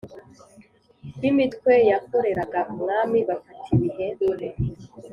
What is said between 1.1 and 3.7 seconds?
B imitwe yakoreraga umwami bafata